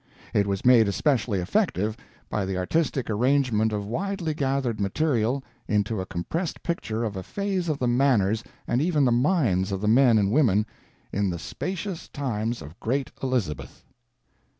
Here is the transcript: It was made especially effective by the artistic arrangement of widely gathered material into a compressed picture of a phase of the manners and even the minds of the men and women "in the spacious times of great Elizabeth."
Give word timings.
It 0.33 0.47
was 0.47 0.65
made 0.65 0.87
especially 0.87 1.37
effective 1.41 1.95
by 2.27 2.43
the 2.43 2.57
artistic 2.57 3.07
arrangement 3.07 3.71
of 3.71 3.85
widely 3.85 4.33
gathered 4.33 4.79
material 4.81 5.43
into 5.67 6.01
a 6.01 6.07
compressed 6.07 6.63
picture 6.63 7.03
of 7.03 7.15
a 7.15 7.21
phase 7.21 7.69
of 7.69 7.77
the 7.77 7.87
manners 7.87 8.43
and 8.67 8.81
even 8.81 9.05
the 9.05 9.11
minds 9.11 9.71
of 9.71 9.79
the 9.79 9.87
men 9.87 10.17
and 10.17 10.31
women 10.31 10.65
"in 11.13 11.29
the 11.29 11.37
spacious 11.37 12.07
times 12.07 12.63
of 12.63 12.79
great 12.79 13.11
Elizabeth." 13.21 13.83